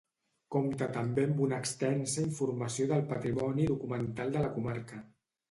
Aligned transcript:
Compta 0.53 0.85
també 0.95 1.25
amb 1.29 1.43
una 1.47 1.59
extensa 1.63 2.23
informació 2.29 2.89
del 2.93 3.05
patrimoni 3.13 3.69
documental 3.75 4.35
de 4.39 4.45
la 4.49 4.53
comarca. 4.59 5.05